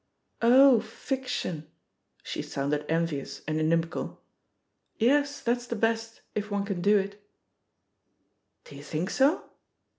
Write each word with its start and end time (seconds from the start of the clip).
"Oh, 0.41 0.79
fiction 0.81 1.67
1'* 2.21 2.21
She 2.23 2.41
sounded 2.41 2.87
envious 2.89 3.43
and 3.47 3.59
in 3.59 3.69
imical. 3.69 4.17
"Yes, 4.97 5.41
that's 5.41 5.67
the 5.67 5.75
best— 5.75 6.21
^if 6.35 6.49
one 6.49 6.65
can 6.65 6.81
do 6.81 6.97
it." 6.97 7.23
"Do 8.63 8.75
you 8.75 8.81
think 8.81 9.11
so?" 9.11 9.47